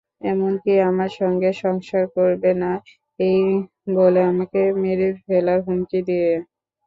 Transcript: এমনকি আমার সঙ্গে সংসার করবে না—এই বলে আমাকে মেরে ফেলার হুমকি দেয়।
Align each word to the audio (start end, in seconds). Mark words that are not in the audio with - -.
এমনকি 0.25 0.73
আমার 0.89 1.11
সঙ্গে 1.19 1.49
সংসার 1.63 2.03
করবে 2.15 2.51
না—এই 2.61 3.39
বলে 3.97 4.21
আমাকে 4.31 4.61
মেরে 4.81 5.07
ফেলার 5.21 5.59
হুমকি 5.65 5.99
দেয়। 6.07 6.35